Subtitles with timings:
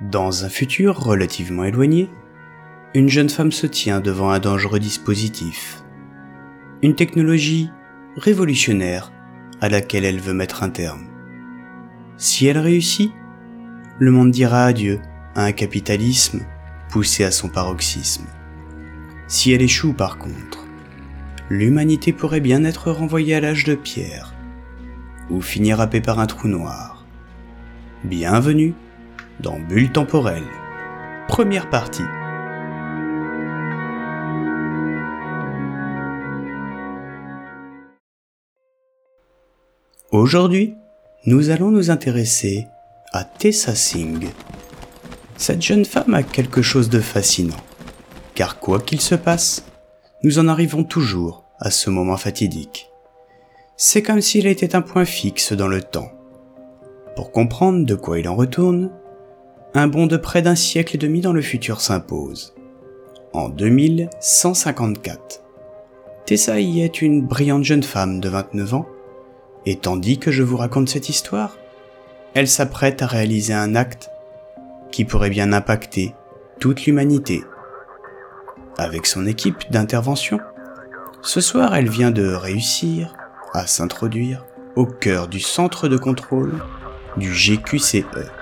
[0.00, 2.08] Dans un futur relativement éloigné,
[2.94, 5.82] une jeune femme se tient devant un dangereux dispositif.
[6.82, 7.68] Une technologie
[8.16, 9.10] révolutionnaire
[9.60, 11.08] à laquelle elle veut mettre un terme.
[12.16, 13.10] Si elle réussit,
[13.98, 15.00] le monde dira adieu
[15.34, 16.46] à un capitalisme
[16.90, 18.26] poussé à son paroxysme.
[19.26, 20.64] Si elle échoue par contre,
[21.50, 24.32] l'humanité pourrait bien être renvoyée à l'âge de pierre,
[25.28, 27.04] ou finir happée par un trou noir.
[28.04, 28.74] Bienvenue
[29.40, 30.46] dans Bulle temporelle.
[31.28, 32.02] Première partie.
[40.10, 40.74] Aujourd'hui,
[41.26, 42.66] nous allons nous intéresser
[43.12, 44.28] à Tessa Singh.
[45.36, 47.54] Cette jeune femme a quelque chose de fascinant,
[48.34, 49.64] car quoi qu'il se passe,
[50.24, 52.90] nous en arrivons toujours à ce moment fatidique.
[53.76, 56.10] C'est comme s'il était un point fixe dans le temps.
[57.14, 58.90] Pour comprendre de quoi il en retourne,
[59.78, 62.54] un bond de près d'un siècle et demi dans le futur s'impose.
[63.32, 65.44] En 2154.
[66.26, 68.88] Tessa y est une brillante jeune femme de 29 ans
[69.66, 71.56] et tandis que je vous raconte cette histoire,
[72.34, 74.10] elle s'apprête à réaliser un acte
[74.90, 76.12] qui pourrait bien impacter
[76.58, 77.44] toute l'humanité.
[78.78, 80.40] Avec son équipe d'intervention,
[81.22, 83.14] ce soir elle vient de réussir
[83.54, 84.44] à s'introduire
[84.74, 86.54] au cœur du centre de contrôle
[87.16, 88.37] du GQCE.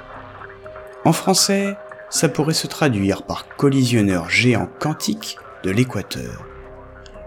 [1.06, 1.76] En français,
[2.10, 6.44] ça pourrait se traduire par collisionneur géant quantique de l'équateur.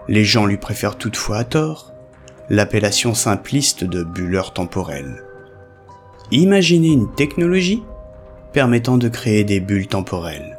[0.06, 1.94] Les gens lui préfèrent toutefois à tort
[2.50, 5.24] l'appellation simpliste de bulleur temporel.
[6.30, 7.82] Imaginez une technologie
[8.52, 10.58] permettant de créer des bulles temporelles,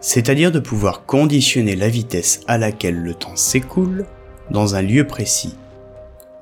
[0.00, 4.06] c'est-à-dire de pouvoir conditionner la vitesse à laquelle le temps s'écoule
[4.52, 5.56] dans un lieu précis.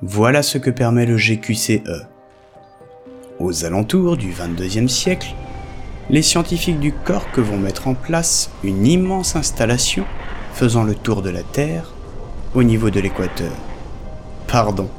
[0.03, 2.05] Voilà ce que permet le GQCE.
[3.39, 5.33] Aux alentours du 22e siècle,
[6.09, 10.05] les scientifiques du Cork vont mettre en place une immense installation
[10.53, 11.93] faisant le tour de la Terre
[12.55, 13.51] au niveau de l'équateur.
[14.47, 14.89] Pardon.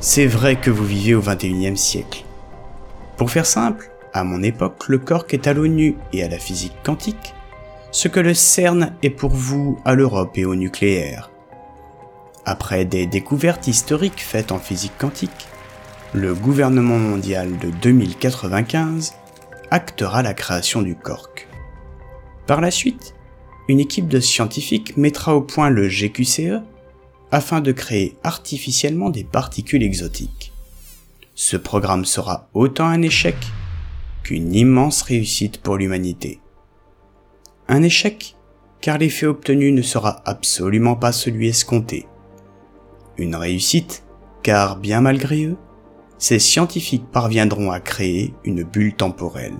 [0.00, 2.24] C'est vrai que vous vivez au 21e siècle.
[3.16, 6.76] Pour faire simple, à mon époque, le cork est à l'ONU et à la physique
[6.84, 7.34] quantique,
[7.90, 11.30] ce que le CERN est pour vous à l'Europe et au nucléaire.
[12.44, 15.48] Après des découvertes historiques faites en physique quantique,
[16.12, 19.14] le gouvernement mondial de 2095
[19.70, 21.48] actera la création du cork.
[22.46, 23.14] Par la suite,
[23.68, 26.62] une équipe de scientifiques mettra au point le GQCE,
[27.30, 30.52] afin de créer artificiellement des particules exotiques.
[31.34, 33.34] Ce programme sera autant un échec
[34.22, 36.40] qu'une immense réussite pour l'humanité.
[37.66, 38.36] Un échec
[38.80, 42.06] car l'effet obtenu ne sera absolument pas celui escompté.
[43.16, 44.04] Une réussite
[44.42, 45.56] car bien malgré eux,
[46.18, 49.56] ces scientifiques parviendront à créer une bulle temporelle,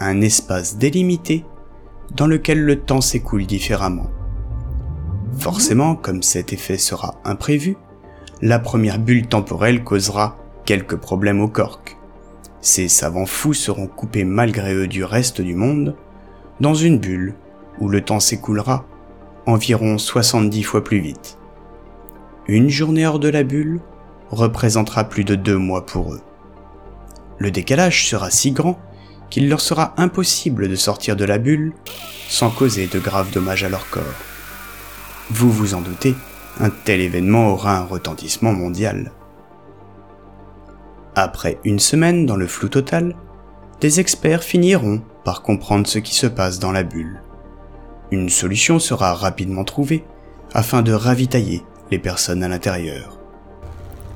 [0.00, 1.44] un espace délimité
[2.16, 4.10] dans lequel le temps s'écoule différemment.
[5.38, 7.76] Forcément, comme cet effet sera imprévu,
[8.40, 11.96] la première bulle temporelle causera quelques problèmes au cork.
[12.60, 15.96] Ces savants fous seront coupés malgré eux du reste du monde,
[16.60, 17.34] dans une bulle
[17.80, 18.86] où le temps s'écoulera
[19.46, 21.38] environ 70 fois plus vite.
[22.46, 23.80] Une journée hors de la bulle
[24.34, 26.20] représentera plus de deux mois pour eux.
[27.38, 28.78] Le décalage sera si grand
[29.30, 31.72] qu'il leur sera impossible de sortir de la bulle
[32.28, 34.02] sans causer de graves dommages à leur corps.
[35.30, 36.14] Vous vous en doutez,
[36.60, 39.12] un tel événement aura un retentissement mondial.
[41.16, 43.14] Après une semaine dans le flou total,
[43.80, 47.22] des experts finiront par comprendre ce qui se passe dans la bulle.
[48.10, 50.04] Une solution sera rapidement trouvée
[50.52, 53.18] afin de ravitailler les personnes à l'intérieur.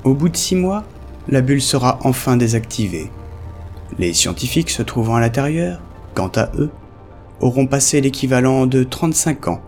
[0.03, 0.85] Au bout de six mois,
[1.27, 3.11] la bulle sera enfin désactivée.
[3.97, 5.81] Les scientifiques se trouvant à l'intérieur,
[6.15, 6.71] quant à eux,
[7.41, 9.61] auront passé l'équivalent de 35 ans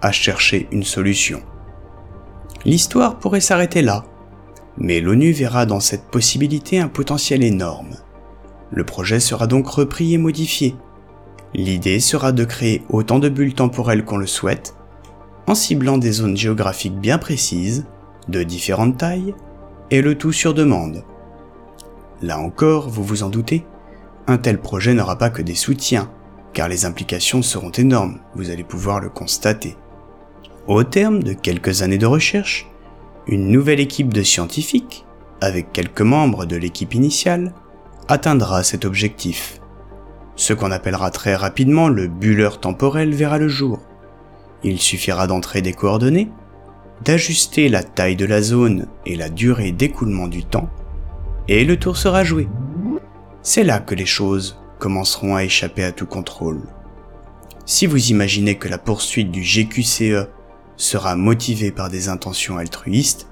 [0.00, 1.42] à chercher une solution.
[2.64, 4.04] L'histoire pourrait s'arrêter là,
[4.78, 7.96] mais l'ONU verra dans cette possibilité un potentiel énorme.
[8.70, 10.76] Le projet sera donc repris et modifié.
[11.54, 14.74] L'idée sera de créer autant de bulles temporelles qu'on le souhaite,
[15.46, 17.86] en ciblant des zones géographiques bien précises,
[18.28, 19.34] de différentes tailles,
[19.90, 21.04] et le tout sur demande.
[22.22, 23.64] Là encore, vous vous en doutez,
[24.26, 26.10] un tel projet n'aura pas que des soutiens,
[26.52, 29.76] car les implications seront énormes, vous allez pouvoir le constater.
[30.66, 32.66] Au terme de quelques années de recherche,
[33.26, 35.04] une nouvelle équipe de scientifiques,
[35.40, 37.52] avec quelques membres de l'équipe initiale,
[38.08, 39.60] atteindra cet objectif.
[40.36, 43.80] Ce qu'on appellera très rapidement le bulleur temporel verra le jour.
[44.62, 46.30] Il suffira d'entrer des coordonnées,
[47.02, 50.70] d'ajuster la taille de la zone et la durée d'écoulement du temps,
[51.48, 52.48] et le tour sera joué.
[53.42, 56.62] C'est là que les choses commenceront à échapper à tout contrôle.
[57.66, 60.28] Si vous imaginez que la poursuite du GQCE
[60.76, 63.28] sera motivée par des intentions altruistes,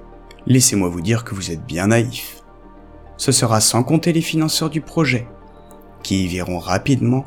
[0.47, 2.43] laissez-moi vous dire que vous êtes bien naïf.
[3.17, 5.26] Ce sera sans compter les financeurs du projet,
[6.03, 7.26] qui y verront rapidement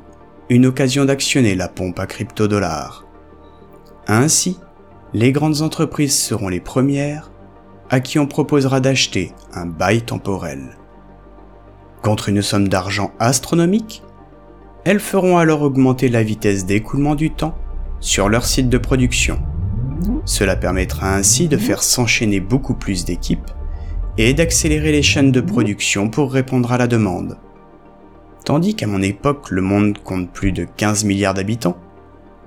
[0.49, 3.05] une occasion d'actionner la pompe à crypto-dollars.
[4.07, 4.59] Ainsi,
[5.15, 7.31] les grandes entreprises seront les premières
[7.89, 10.75] à qui on proposera d'acheter un bail temporel.
[12.03, 14.03] Contre une somme d'argent astronomique,
[14.83, 17.55] elles feront alors augmenter la vitesse d'écoulement du temps
[18.01, 19.39] sur leur site de production.
[20.25, 23.51] Cela permettra ainsi de faire s'enchaîner beaucoup plus d'équipes
[24.17, 27.37] et d'accélérer les chaînes de production pour répondre à la demande.
[28.43, 31.77] Tandis qu'à mon époque le monde compte plus de 15 milliards d'habitants,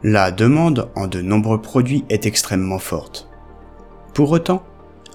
[0.02, 3.28] la demande en de nombreux produits est extrêmement forte.
[4.14, 4.62] Pour autant,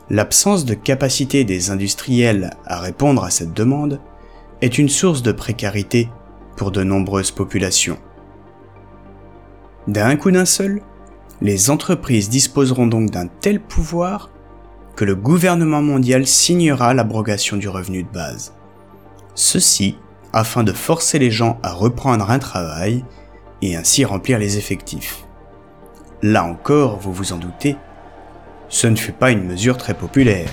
[0.10, 4.00] l'absence de capacité des industriels à répondre à cette demande
[4.62, 6.10] est une source de précarité
[6.58, 7.98] pour de nombreuses populations.
[9.88, 10.82] D'un coup d'un seul,
[11.42, 14.30] les entreprises disposeront donc d'un tel pouvoir
[14.96, 18.54] que le gouvernement mondial signera l'abrogation du revenu de base.
[19.36, 19.98] Ceci
[20.32, 23.04] afin de forcer les gens à reprendre un travail
[23.64, 25.26] et ainsi remplir les effectifs.
[26.22, 27.78] Là encore, vous vous en doutez,
[28.70, 30.50] ce ne fut pas une mesure très populaire,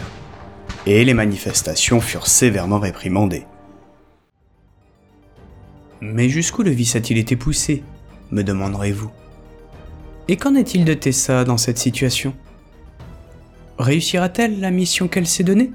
[0.86, 3.46] et les manifestations furent sévèrement réprimandées.
[6.00, 7.82] Mais jusqu'où le vice a-t-il été poussé
[8.30, 9.10] me demanderez-vous?
[10.28, 12.32] Et qu'en est-il de Tessa dans cette situation?
[13.78, 15.72] Réussira-t-elle la mission qu'elle s'est donnée?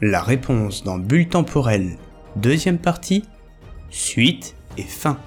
[0.00, 1.98] La réponse dans Bulle temporelle,
[2.36, 3.24] deuxième partie,
[3.90, 5.18] suite et fin.